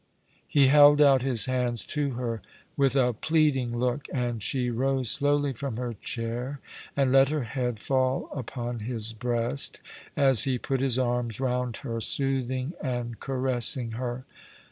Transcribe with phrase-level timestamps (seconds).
[0.47, 2.41] He held out his hands to her
[2.75, 6.59] with a ple*ading look, and she rose slowly from her chair,
[6.97, 9.79] and let her head fall upon his breast
[10.17, 14.25] as he put his arms round her, soothing and caressing her.